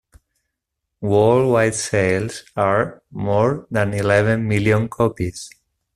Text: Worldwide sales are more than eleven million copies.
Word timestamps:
Worldwide 0.99 1.75
sales 1.75 2.43
are 2.55 3.03
more 3.11 3.67
than 3.69 3.93
eleven 3.93 4.47
million 4.47 4.89
copies. 4.89 5.47